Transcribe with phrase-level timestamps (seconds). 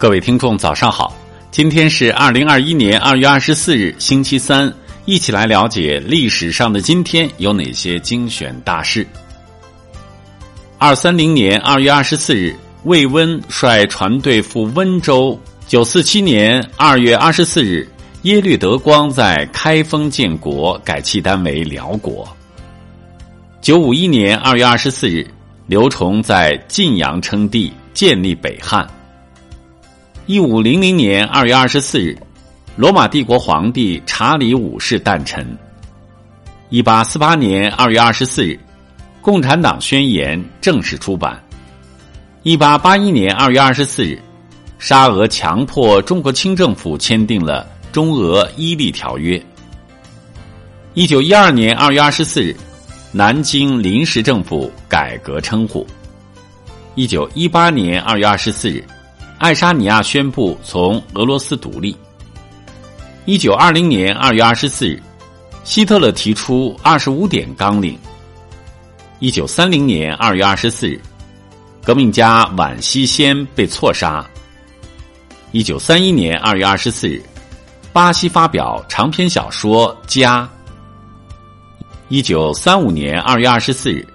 [0.00, 1.14] 各位听众，早上好！
[1.50, 4.72] 今天是二零二一年二月二十四日，星期三，
[5.04, 9.06] 一起来了解历史上的今天有哪些精选大事。
[10.78, 15.38] 二三零年二月二十四日，魏温率船队赴温州。
[15.66, 17.86] 九四七年二月二十四日，
[18.22, 22.26] 耶律德光在开封建国，改契丹为辽国。
[23.60, 25.28] 九五一年二月二十四日，
[25.66, 28.88] 刘崇在晋阳称帝，建立北汉。
[30.30, 32.16] 一五零零年二月二十四日，
[32.76, 35.44] 罗马帝国皇帝查理五世诞辰。
[36.68, 38.52] 一八四八年二月二十四日，
[39.20, 41.42] 《共产党宣言》正式出版。
[42.44, 44.22] 一八八一年二月二十四日，
[44.78, 49.36] 沙俄强迫中国清政府签订了《中俄伊利条约》。
[50.94, 52.54] 一九一二年二月二十四日，
[53.10, 55.84] 南京临时政府改革称呼。
[56.94, 58.84] 一九一八年二月二十四日。
[59.40, 61.96] 爱沙尼亚宣布从俄罗斯独立。
[63.24, 65.02] 一九二零年二月二十四日，
[65.64, 67.98] 希特勒提出二十五点纲领。
[69.18, 71.00] 一九三零年二月二十四日，
[71.82, 74.22] 革命家宛希先被错杀。
[75.52, 77.22] 一九三一年二月二十四日，
[77.94, 80.42] 巴西发表长篇小说《家》。
[82.10, 84.06] 一九三五年二月二十四日，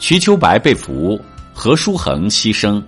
[0.00, 1.20] 瞿秋白被俘，
[1.54, 2.82] 何叔衡牺牲。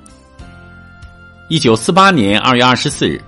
[1.49, 3.23] 一九四八年二月二十四日，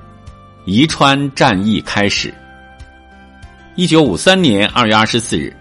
[0.64, 2.32] 宜川战役开始。
[3.74, 5.54] 一九五三年二月二十四日，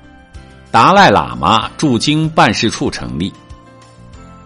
[0.71, 3.31] 达赖喇嘛驻京办事处成立。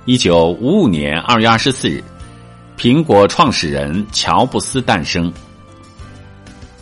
[0.05, 2.03] 一九五五年二月二十四日，
[2.80, 5.31] 苹果创始人乔布斯诞生。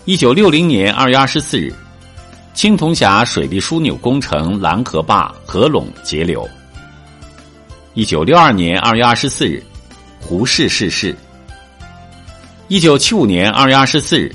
[0.06, 1.76] 一九六零年二月二十四日，
[2.54, 6.48] 青铜峡水利枢纽工程拦河坝合拢截流。
[7.96, 9.62] 一九六二年二月二十四日。
[10.20, 11.16] 胡适逝世。
[12.68, 14.30] 一九七五年二月二十四日，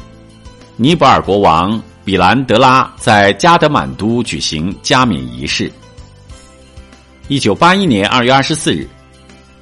[0.76, 5.70] 尼泊尔国王比兰德拉在加德满都举行加冕仪式。
[7.28, 8.88] 一九八一年二月二十四日，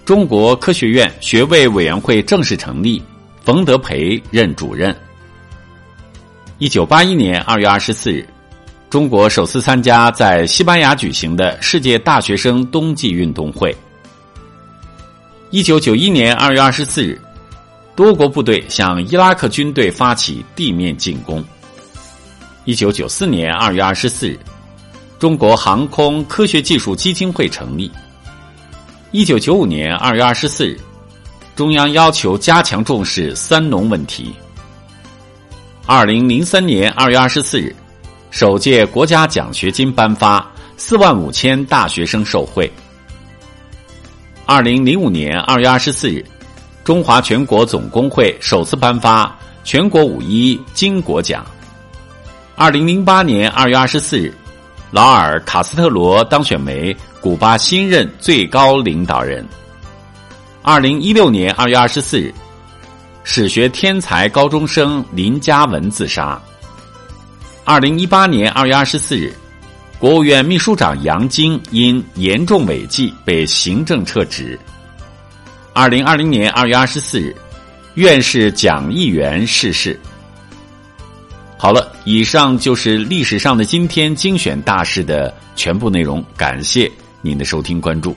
[0.04, 3.02] 中国科学院学位委员会正式成立，
[3.44, 4.96] 冯德培任主任。
[6.58, 8.28] 一九八一年二月二十四日，
[8.88, 13.76] 中国首次参加在西班牙举行的世界大学生冬季运动会。
[15.52, 17.20] 一九九一年二月二十四日，
[17.96, 21.44] 多国部队向伊拉克军队发起地面进攻。
[22.64, 24.38] 一九九四年二月二十四日，
[25.18, 27.90] 中国航空科学技术基金会成立。
[29.10, 30.78] 一九九五年二月二十四日，
[31.56, 34.32] 中央要求加强重视“三农”问题。
[35.84, 37.74] 二零零三年二月二十四日，
[38.30, 42.70] 首届国家奖学金颁发，四万五千大学生受惠。
[44.50, 46.26] 二零零五年二月二十四日，
[46.82, 51.46] 中华全国总工会首次颁发全国五一金国奖。
[52.56, 54.34] 二零零八年二月二十四日，
[54.90, 59.46] 劳尔·卡斯特罗当选为古巴新任最高领导人。
[60.62, 62.34] 二零一六年二月二十四日，
[63.22, 66.36] 史学天才高中生林嘉文自杀。
[67.64, 69.32] 二零一八年二月二十四日。
[70.00, 74.58] 国务院秘书长杨晶因严重违纪被行政撤职。
[75.74, 77.36] 二零二零年二月二十四日，
[77.96, 80.00] 院士蒋议员逝世。
[81.58, 86.24] 好了，以上就是历史上的今天精选大事的全部内容。
[86.34, 86.90] 感谢
[87.20, 88.16] 您的收听关注。